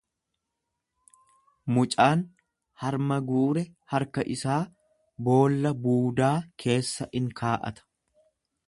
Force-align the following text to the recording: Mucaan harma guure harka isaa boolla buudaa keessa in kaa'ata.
Mucaan 1.75 2.23
harma 2.85 3.19
guure 3.29 3.65
harka 3.93 4.27
isaa 4.37 4.59
boolla 5.29 5.75
buudaa 5.87 6.35
keessa 6.65 7.13
in 7.23 7.31
kaa'ata. 7.43 7.89